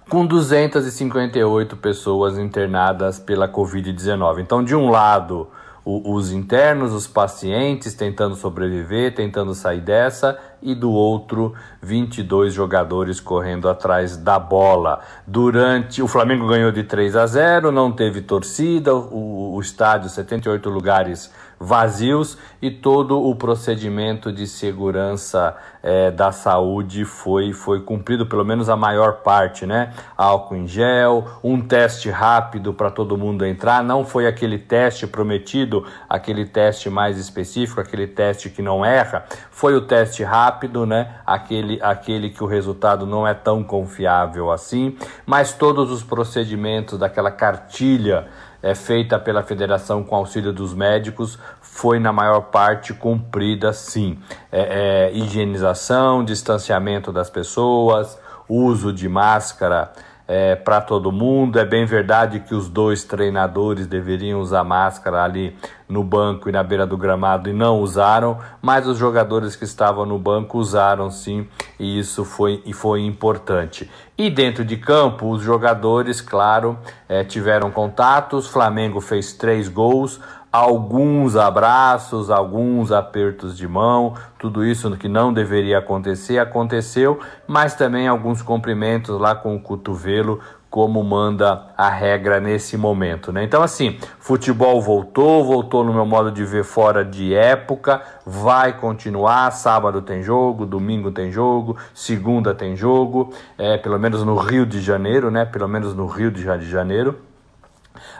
com 0.08 0.24
258 0.24 1.76
pessoas 1.76 2.38
internadas 2.38 3.18
pela 3.18 3.46
Covid-19. 3.46 4.40
Então, 4.40 4.64
de 4.64 4.74
um 4.74 4.88
lado, 4.88 5.48
o, 5.84 6.14
os 6.14 6.32
internos, 6.32 6.94
os 6.94 7.06
pacientes 7.06 7.92
tentando 7.92 8.34
sobreviver, 8.34 9.14
tentando 9.14 9.54
sair 9.54 9.82
dessa, 9.82 10.38
e 10.62 10.74
do 10.74 10.90
outro 10.90 11.54
22 11.82 12.54
jogadores 12.54 13.20
correndo 13.20 13.68
atrás 13.68 14.16
da 14.16 14.38
bola. 14.38 15.00
Durante 15.26 16.00
o 16.00 16.08
Flamengo 16.08 16.46
ganhou 16.46 16.70
de 16.70 16.84
3 16.84 17.16
a 17.16 17.26
0, 17.26 17.72
não 17.72 17.90
teve 17.90 18.22
torcida, 18.22 18.94
o, 18.94 19.54
o 19.54 19.60
estádio 19.60 20.08
78 20.08 20.70
lugares 20.70 21.30
vazios 21.62 22.36
e 22.60 22.70
todo 22.70 23.22
o 23.22 23.34
procedimento 23.36 24.32
de 24.32 24.46
segurança 24.46 25.56
é, 25.82 26.10
da 26.10 26.32
saúde 26.32 27.04
foi, 27.04 27.52
foi 27.52 27.80
cumprido, 27.80 28.26
pelo 28.26 28.44
menos 28.44 28.68
a 28.68 28.76
maior 28.76 29.22
parte, 29.22 29.64
né? 29.64 29.92
Álcool 30.16 30.56
em 30.56 30.66
gel, 30.66 31.26
um 31.42 31.60
teste 31.60 32.10
rápido 32.10 32.74
para 32.74 32.90
todo 32.90 33.16
mundo 33.16 33.46
entrar, 33.46 33.82
não 33.82 34.04
foi 34.04 34.26
aquele 34.26 34.58
teste 34.58 35.06
prometido, 35.06 35.86
aquele 36.08 36.44
teste 36.44 36.90
mais 36.90 37.16
específico, 37.16 37.80
aquele 37.80 38.06
teste 38.06 38.50
que 38.50 38.60
não 38.60 38.84
erra, 38.84 39.24
foi 39.50 39.74
o 39.74 39.82
teste 39.82 40.24
rápido, 40.24 40.84
né? 40.84 41.16
Aquele, 41.24 41.80
aquele 41.80 42.30
que 42.30 42.42
o 42.42 42.46
resultado 42.46 43.06
não 43.06 43.26
é 43.26 43.34
tão 43.34 43.62
confiável 43.62 44.50
assim, 44.50 44.96
mas 45.24 45.52
todos 45.52 45.90
os 45.90 46.02
procedimentos 46.02 46.98
daquela 46.98 47.30
cartilha 47.30 48.28
é, 48.62 48.74
feita 48.74 49.18
pela 49.18 49.42
federação 49.42 50.04
com 50.04 50.14
auxílio 50.14 50.52
dos 50.52 50.72
médicos 50.72 51.38
foi 51.60 51.98
na 51.98 52.12
maior 52.12 52.42
parte 52.42 52.94
cumprida 52.94 53.72
sim. 53.72 54.18
É, 54.50 55.10
é, 55.10 55.12
higienização, 55.12 56.24
distanciamento 56.24 57.10
das 57.10 57.28
pessoas, 57.28 58.18
uso 58.48 58.92
de 58.92 59.08
máscara 59.08 59.90
é, 60.32 60.56
para 60.56 60.80
todo 60.80 61.12
mundo. 61.12 61.58
É 61.58 61.64
bem 61.64 61.84
verdade 61.84 62.40
que 62.40 62.54
os 62.54 62.66
dois 62.66 63.04
treinadores 63.04 63.86
deveriam 63.86 64.40
usar 64.40 64.64
máscara 64.64 65.22
ali 65.22 65.54
no 65.86 66.02
banco 66.02 66.48
e 66.48 66.52
na 66.52 66.62
beira 66.62 66.86
do 66.86 66.96
gramado 66.96 67.50
e 67.50 67.52
não 67.52 67.80
usaram, 67.80 68.38
mas 68.62 68.86
os 68.86 68.96
jogadores 68.96 69.54
que 69.54 69.64
estavam 69.64 70.06
no 70.06 70.18
banco 70.18 70.56
usaram 70.56 71.10
sim, 71.10 71.46
e 71.78 71.98
isso 71.98 72.24
foi, 72.24 72.62
e 72.64 72.72
foi 72.72 73.02
importante. 73.02 73.90
E 74.16 74.30
dentro 74.30 74.64
de 74.64 74.78
campo, 74.78 75.28
os 75.28 75.42
jogadores, 75.42 76.22
claro, 76.22 76.78
é, 77.06 77.22
tiveram 77.22 77.70
contatos. 77.70 78.46
Flamengo 78.46 79.02
fez 79.02 79.34
três 79.34 79.68
gols, 79.68 80.18
alguns 80.52 81.34
abraços, 81.34 82.30
alguns 82.30 82.92
apertos 82.92 83.56
de 83.56 83.66
mão, 83.66 84.14
tudo 84.38 84.62
isso 84.64 84.94
que 84.98 85.08
não 85.08 85.32
deveria 85.32 85.78
acontecer, 85.78 86.38
aconteceu, 86.38 87.18
mas 87.48 87.74
também 87.74 88.06
alguns 88.06 88.42
cumprimentos 88.42 89.18
lá 89.18 89.34
com 89.34 89.56
o 89.56 89.60
cotovelo, 89.60 90.40
como 90.68 91.02
manda 91.04 91.66
a 91.76 91.90
regra 91.90 92.40
nesse 92.40 92.78
momento, 92.78 93.30
né? 93.30 93.44
Então, 93.44 93.62
assim, 93.62 93.98
futebol 94.18 94.80
voltou, 94.80 95.44
voltou 95.44 95.84
no 95.84 95.92
meu 95.92 96.06
modo 96.06 96.30
de 96.30 96.46
ver 96.46 96.64
fora 96.64 97.04
de 97.04 97.34
época, 97.34 98.00
vai 98.24 98.78
continuar. 98.78 99.50
Sábado 99.50 100.00
tem 100.00 100.22
jogo, 100.22 100.64
domingo 100.64 101.10
tem 101.10 101.30
jogo, 101.30 101.76
segunda 101.92 102.54
tem 102.54 102.74
jogo, 102.74 103.34
é, 103.58 103.76
pelo 103.76 103.98
menos 103.98 104.24
no 104.24 104.34
Rio 104.34 104.64
de 104.64 104.80
Janeiro, 104.80 105.30
né? 105.30 105.44
Pelo 105.44 105.68
menos 105.68 105.94
no 105.94 106.06
Rio 106.06 106.30
de 106.30 106.42
Janeiro. 106.42 107.18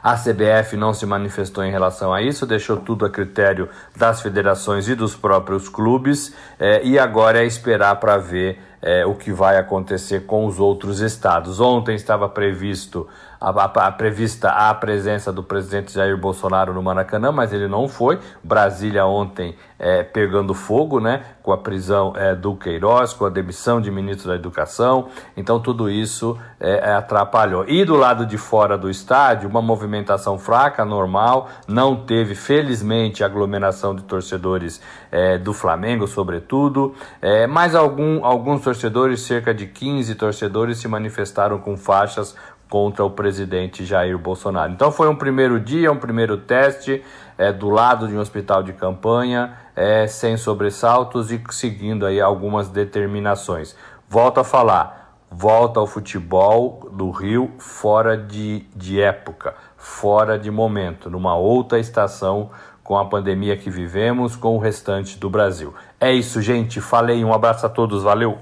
A 0.02 0.14
CBF 0.14 0.76
não 0.76 0.92
se 0.92 1.06
manifestou 1.06 1.64
em 1.64 1.70
relação 1.70 2.12
a 2.12 2.22
isso, 2.22 2.46
deixou 2.46 2.76
tudo 2.76 3.04
a 3.04 3.10
critério 3.10 3.68
das 3.96 4.20
federações 4.20 4.88
e 4.88 4.94
dos 4.94 5.14
próprios 5.14 5.68
clubes, 5.68 6.34
é, 6.58 6.84
e 6.84 6.98
agora 6.98 7.42
é 7.42 7.46
esperar 7.46 7.96
para 7.96 8.16
ver 8.16 8.60
é, 8.82 9.06
o 9.06 9.14
que 9.14 9.32
vai 9.32 9.56
acontecer 9.56 10.26
com 10.26 10.44
os 10.44 10.58
outros 10.58 11.00
estados. 11.00 11.60
Ontem 11.60 11.94
estava 11.94 12.28
previsto 12.28 13.08
a, 13.42 13.50
a, 13.50 13.86
a, 13.88 13.90
prevista 13.90 14.50
a 14.50 14.72
presença 14.72 15.32
do 15.32 15.42
presidente 15.42 15.92
Jair 15.92 16.16
Bolsonaro 16.16 16.72
no 16.72 16.80
Maracanã, 16.80 17.32
mas 17.32 17.52
ele 17.52 17.66
não 17.66 17.88
foi. 17.88 18.20
Brasília 18.42 19.04
ontem 19.04 19.56
é, 19.82 20.04
pegando 20.04 20.54
fogo, 20.54 21.00
né, 21.00 21.24
com 21.42 21.50
a 21.52 21.58
prisão 21.58 22.12
é, 22.16 22.36
do 22.36 22.54
Queiroz, 22.54 23.12
com 23.12 23.24
a 23.24 23.28
demissão 23.28 23.80
de 23.80 23.90
ministro 23.90 24.28
da 24.28 24.36
Educação. 24.36 25.08
Então 25.36 25.58
tudo 25.58 25.90
isso 25.90 26.38
é, 26.60 26.90
é, 26.90 26.94
atrapalhou. 26.94 27.64
E 27.66 27.84
do 27.84 27.96
lado 27.96 28.24
de 28.24 28.38
fora 28.38 28.78
do 28.78 28.88
estádio, 28.88 29.48
uma 29.48 29.60
movimentação 29.60 30.38
fraca, 30.38 30.84
normal. 30.84 31.48
Não 31.66 31.96
teve, 31.96 32.36
felizmente, 32.36 33.24
aglomeração 33.24 33.92
de 33.96 34.04
torcedores 34.04 34.80
é, 35.10 35.36
do 35.36 35.52
Flamengo, 35.52 36.06
sobretudo. 36.06 36.94
É, 37.20 37.48
mas 37.48 37.74
algum, 37.74 38.24
alguns 38.24 38.62
torcedores, 38.62 39.22
cerca 39.22 39.52
de 39.52 39.66
15 39.66 40.14
torcedores, 40.14 40.78
se 40.78 40.86
manifestaram 40.86 41.58
com 41.58 41.76
faixas 41.76 42.36
contra 42.72 43.04
o 43.04 43.10
presidente 43.10 43.84
Jair 43.84 44.16
Bolsonaro. 44.16 44.72
Então 44.72 44.90
foi 44.90 45.06
um 45.06 45.14
primeiro 45.14 45.60
dia, 45.60 45.92
um 45.92 45.98
primeiro 45.98 46.38
teste 46.38 47.02
é, 47.36 47.52
do 47.52 47.68
lado 47.68 48.08
de 48.08 48.16
um 48.16 48.18
hospital 48.18 48.62
de 48.62 48.72
campanha, 48.72 49.52
é, 49.76 50.06
sem 50.06 50.38
sobressaltos 50.38 51.30
e 51.30 51.38
seguindo 51.50 52.06
aí 52.06 52.18
algumas 52.18 52.70
determinações. 52.70 53.76
Volto 54.08 54.40
a 54.40 54.44
falar, 54.44 55.18
volta 55.30 55.80
ao 55.80 55.86
futebol 55.86 56.88
do 56.90 57.10
Rio 57.10 57.50
fora 57.58 58.16
de, 58.16 58.64
de 58.74 58.98
época, 58.98 59.54
fora 59.76 60.38
de 60.38 60.50
momento, 60.50 61.10
numa 61.10 61.36
outra 61.36 61.78
estação 61.78 62.48
com 62.82 62.96
a 62.96 63.04
pandemia 63.04 63.54
que 63.54 63.68
vivemos, 63.68 64.34
com 64.34 64.56
o 64.56 64.58
restante 64.58 65.18
do 65.18 65.28
Brasil. 65.28 65.74
É 66.00 66.10
isso, 66.10 66.40
gente. 66.40 66.80
Falei, 66.80 67.22
um 67.22 67.34
abraço 67.34 67.66
a 67.66 67.68
todos, 67.68 68.02
valeu. 68.02 68.38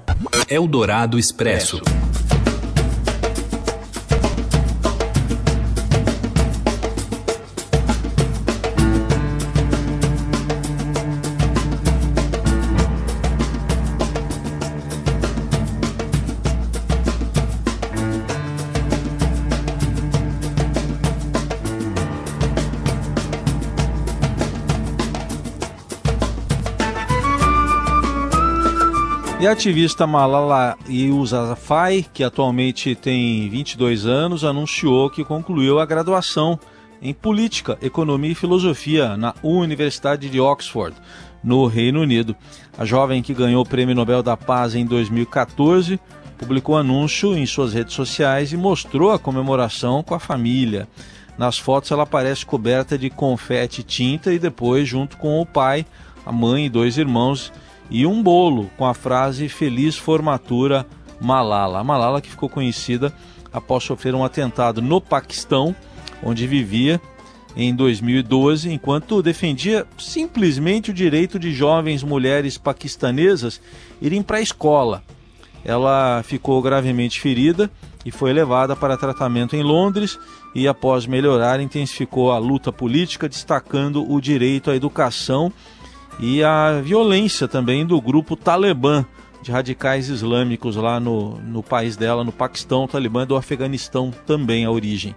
Eldorado 0.49 1.19
Expresso. 1.19 1.81
E 29.41 29.47
a 29.47 29.53
ativista 29.53 30.05
Malala 30.05 30.77
Yousafzai, 30.87 32.05
que 32.13 32.23
atualmente 32.23 32.93
tem 32.93 33.49
22 33.49 34.05
anos, 34.05 34.43
anunciou 34.43 35.09
que 35.09 35.23
concluiu 35.23 35.79
a 35.79 35.85
graduação 35.85 36.59
em 37.01 37.11
Política, 37.11 37.75
Economia 37.81 38.33
e 38.33 38.35
Filosofia 38.35 39.17
na 39.17 39.33
Universidade 39.41 40.29
de 40.29 40.39
Oxford, 40.39 40.95
no 41.43 41.65
Reino 41.65 42.01
Unido. 42.01 42.35
A 42.77 42.85
jovem 42.85 43.23
que 43.23 43.33
ganhou 43.33 43.63
o 43.63 43.67
Prêmio 43.67 43.95
Nobel 43.95 44.21
da 44.21 44.37
Paz 44.37 44.75
em 44.75 44.85
2014 44.85 45.99
publicou 46.37 46.77
anúncio 46.77 47.35
em 47.35 47.47
suas 47.47 47.73
redes 47.73 47.95
sociais 47.95 48.53
e 48.53 48.57
mostrou 48.57 49.11
a 49.11 49.17
comemoração 49.17 50.03
com 50.03 50.13
a 50.13 50.19
família. 50.19 50.87
Nas 51.35 51.57
fotos 51.57 51.89
ela 51.89 52.03
aparece 52.03 52.45
coberta 52.45 52.95
de 52.95 53.09
confete 53.09 53.81
e 53.81 53.83
tinta 53.83 54.31
e 54.31 54.37
depois 54.37 54.87
junto 54.87 55.17
com 55.17 55.41
o 55.41 55.47
pai, 55.47 55.83
a 56.23 56.31
mãe 56.31 56.67
e 56.67 56.69
dois 56.69 56.99
irmãos 56.99 57.51
e 57.91 58.07
um 58.07 58.23
bolo 58.23 58.71
com 58.77 58.85
a 58.85 58.93
frase 58.93 59.49
Feliz 59.49 59.97
Formatura 59.97 60.87
Malala. 61.19 61.79
A 61.79 61.83
Malala 61.83 62.21
que 62.21 62.29
ficou 62.29 62.47
conhecida 62.47 63.13
após 63.51 63.83
sofrer 63.83 64.15
um 64.15 64.23
atentado 64.23 64.81
no 64.81 65.01
Paquistão, 65.01 65.75
onde 66.23 66.47
vivia 66.47 67.01
em 67.53 67.75
2012, 67.75 68.71
enquanto 68.71 69.21
defendia 69.21 69.85
simplesmente 69.97 70.89
o 70.89 70.93
direito 70.93 71.37
de 71.37 71.53
jovens 71.53 72.01
mulheres 72.01 72.57
paquistanesas 72.57 73.61
irem 74.01 74.23
para 74.23 74.37
a 74.37 74.41
escola. 74.41 75.03
Ela 75.65 76.23
ficou 76.23 76.61
gravemente 76.61 77.19
ferida 77.19 77.69
e 78.05 78.09
foi 78.09 78.31
levada 78.31 78.73
para 78.73 78.97
tratamento 78.97 79.53
em 79.53 79.61
Londres 79.61 80.17
e, 80.55 80.65
após 80.65 81.05
melhorar, 81.05 81.59
intensificou 81.59 82.31
a 82.31 82.37
luta 82.37 82.71
política, 82.71 83.27
destacando 83.27 84.09
o 84.09 84.21
direito 84.21 84.71
à 84.71 84.75
educação 84.75 85.51
e 86.19 86.43
a 86.43 86.81
violência 86.81 87.47
também 87.47 87.85
do 87.85 87.99
grupo 87.99 88.35
Talibã, 88.35 89.05
de 89.41 89.51
radicais 89.51 90.09
islâmicos 90.09 90.75
lá 90.75 90.99
no, 90.99 91.37
no 91.39 91.63
país 91.63 91.97
dela, 91.97 92.23
no 92.23 92.31
Paquistão, 92.31 92.83
o 92.83 92.87
Talibã 92.87 93.25
do 93.25 93.35
Afeganistão 93.35 94.11
também 94.25 94.65
a 94.65 94.71
origem. 94.71 95.15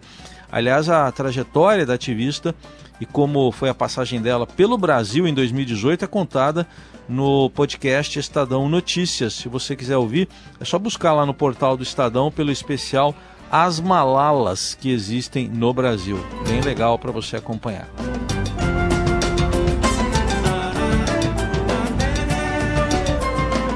Aliás, 0.50 0.88
a 0.88 1.10
trajetória 1.10 1.84
da 1.84 1.94
ativista 1.94 2.54
e 3.00 3.04
como 3.04 3.50
foi 3.50 3.68
a 3.68 3.74
passagem 3.74 4.20
dela 4.20 4.46
pelo 4.46 4.78
Brasil 4.78 5.26
em 5.26 5.34
2018 5.34 6.04
é 6.04 6.08
contada 6.08 6.66
no 7.08 7.50
podcast 7.50 8.18
Estadão 8.18 8.68
Notícias. 8.68 9.34
Se 9.34 9.48
você 9.48 9.76
quiser 9.76 9.96
ouvir, 9.96 10.28
é 10.60 10.64
só 10.64 10.78
buscar 10.78 11.12
lá 11.12 11.26
no 11.26 11.34
portal 11.34 11.76
do 11.76 11.82
Estadão 11.82 12.30
pelo 12.30 12.50
especial 12.50 13.14
As 13.50 13.80
Malalas 13.80 14.74
que 14.80 14.90
existem 14.90 15.48
no 15.48 15.72
Brasil. 15.74 16.18
Bem 16.46 16.60
legal 16.60 16.98
para 16.98 17.12
você 17.12 17.36
acompanhar. 17.36 17.88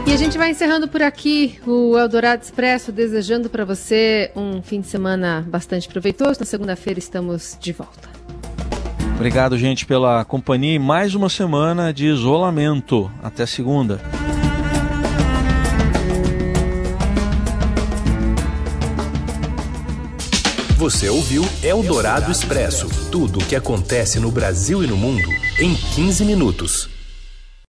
E 0.08 0.12
a 0.14 0.16
gente 0.16 0.38
vai 0.38 0.50
encerrando 0.50 0.88
por 0.88 1.02
aqui 1.02 1.60
o 1.66 1.94
Eldorado 1.98 2.42
Expresso, 2.42 2.90
desejando 2.90 3.50
para 3.50 3.62
você 3.62 4.32
um 4.34 4.62
fim 4.62 4.80
de 4.80 4.86
semana 4.86 5.44
bastante 5.46 5.86
proveitoso. 5.86 6.40
Na 6.40 6.46
segunda-feira 6.46 6.98
estamos 6.98 7.58
de 7.60 7.74
volta. 7.74 8.08
Obrigado, 9.16 9.58
gente, 9.58 9.84
pela 9.84 10.24
companhia 10.24 10.76
e 10.76 10.78
mais 10.78 11.14
uma 11.14 11.28
semana 11.28 11.92
de 11.92 12.06
isolamento. 12.06 13.12
Até 13.22 13.44
segunda. 13.44 14.00
Você 20.78 21.10
ouviu 21.10 21.44
Eldorado 21.62 22.32
Expresso 22.32 22.88
tudo 23.10 23.40
o 23.40 23.44
que 23.44 23.54
acontece 23.54 24.18
no 24.18 24.30
Brasil 24.30 24.82
e 24.82 24.86
no 24.86 24.96
mundo 24.96 25.28
em 25.60 25.74
15 25.74 26.24
minutos. 26.24 26.97